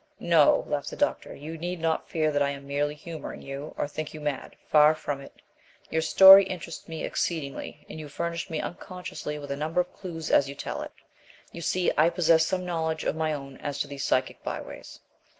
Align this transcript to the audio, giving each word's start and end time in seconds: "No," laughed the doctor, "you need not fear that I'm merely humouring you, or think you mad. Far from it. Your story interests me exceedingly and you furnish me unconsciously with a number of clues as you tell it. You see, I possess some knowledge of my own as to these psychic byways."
"No," 0.19 0.65
laughed 0.67 0.89
the 0.89 0.95
doctor, 0.95 1.35
"you 1.35 1.59
need 1.59 1.79
not 1.79 2.09
fear 2.09 2.31
that 2.31 2.41
I'm 2.41 2.65
merely 2.65 2.95
humouring 2.95 3.43
you, 3.43 3.75
or 3.77 3.87
think 3.87 4.15
you 4.15 4.19
mad. 4.19 4.55
Far 4.67 4.95
from 4.95 5.21
it. 5.21 5.43
Your 5.91 6.01
story 6.01 6.43
interests 6.43 6.87
me 6.89 7.03
exceedingly 7.03 7.85
and 7.87 7.99
you 7.99 8.09
furnish 8.09 8.49
me 8.49 8.59
unconsciously 8.59 9.37
with 9.37 9.51
a 9.51 9.55
number 9.55 9.79
of 9.79 9.93
clues 9.93 10.31
as 10.31 10.49
you 10.49 10.55
tell 10.55 10.81
it. 10.81 10.91
You 11.51 11.61
see, 11.61 11.91
I 11.99 12.09
possess 12.09 12.47
some 12.47 12.65
knowledge 12.65 13.03
of 13.03 13.15
my 13.15 13.31
own 13.31 13.57
as 13.57 13.77
to 13.81 13.87
these 13.87 14.03
psychic 14.03 14.43
byways." 14.43 15.01